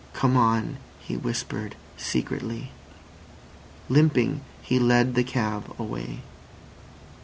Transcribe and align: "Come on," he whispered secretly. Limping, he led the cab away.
"Come 0.13 0.35
on," 0.35 0.77
he 0.99 1.15
whispered 1.15 1.75
secretly. 1.95 2.71
Limping, 3.87 4.41
he 4.63 4.79
led 4.79 5.13
the 5.13 5.23
cab 5.23 5.75
away. 5.79 6.21